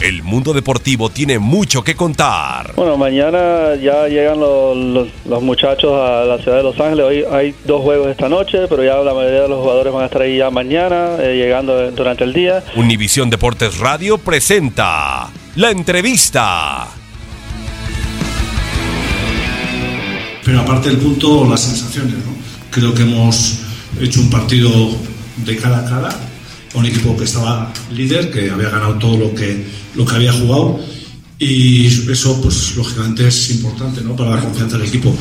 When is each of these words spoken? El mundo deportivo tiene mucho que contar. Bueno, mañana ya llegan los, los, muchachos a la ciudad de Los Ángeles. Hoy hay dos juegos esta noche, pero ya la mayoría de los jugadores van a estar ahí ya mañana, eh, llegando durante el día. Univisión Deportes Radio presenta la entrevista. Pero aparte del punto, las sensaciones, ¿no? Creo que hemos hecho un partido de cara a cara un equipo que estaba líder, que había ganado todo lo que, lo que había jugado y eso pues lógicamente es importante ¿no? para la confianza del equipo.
El 0.00 0.22
mundo 0.22 0.54
deportivo 0.54 1.10
tiene 1.10 1.38
mucho 1.38 1.84
que 1.84 1.94
contar. 1.94 2.72
Bueno, 2.74 2.96
mañana 2.96 3.74
ya 3.74 4.08
llegan 4.08 4.40
los, 4.40 5.08
los, 5.26 5.42
muchachos 5.42 5.92
a 5.92 6.24
la 6.24 6.38
ciudad 6.38 6.56
de 6.56 6.62
Los 6.62 6.80
Ángeles. 6.80 7.04
Hoy 7.04 7.24
hay 7.30 7.54
dos 7.66 7.82
juegos 7.82 8.08
esta 8.08 8.30
noche, 8.30 8.60
pero 8.66 8.82
ya 8.82 8.96
la 8.96 9.12
mayoría 9.12 9.42
de 9.42 9.48
los 9.48 9.60
jugadores 9.60 9.92
van 9.92 10.04
a 10.04 10.06
estar 10.06 10.22
ahí 10.22 10.38
ya 10.38 10.50
mañana, 10.50 11.16
eh, 11.20 11.36
llegando 11.36 11.90
durante 11.90 12.24
el 12.24 12.32
día. 12.32 12.64
Univisión 12.76 13.28
Deportes 13.28 13.76
Radio 13.76 14.16
presenta 14.16 15.28
la 15.56 15.70
entrevista. 15.70 16.88
Pero 20.42 20.60
aparte 20.60 20.88
del 20.88 20.98
punto, 20.98 21.46
las 21.46 21.60
sensaciones, 21.60 22.14
¿no? 22.14 22.32
Creo 22.70 22.94
que 22.94 23.02
hemos 23.02 23.58
hecho 24.00 24.20
un 24.20 24.30
partido 24.30 24.70
de 25.44 25.56
cara 25.58 25.80
a 25.80 25.84
cara 25.84 26.30
un 26.74 26.86
equipo 26.86 27.16
que 27.16 27.24
estaba 27.24 27.72
líder, 27.90 28.30
que 28.30 28.50
había 28.50 28.70
ganado 28.70 28.94
todo 28.98 29.16
lo 29.16 29.34
que, 29.34 29.66
lo 29.94 30.04
que 30.04 30.14
había 30.14 30.32
jugado 30.32 30.80
y 31.38 31.86
eso 31.86 32.40
pues 32.42 32.76
lógicamente 32.76 33.26
es 33.26 33.50
importante 33.50 34.02
¿no? 34.02 34.14
para 34.14 34.36
la 34.36 34.42
confianza 34.42 34.76
del 34.76 34.86
equipo. 34.86 35.16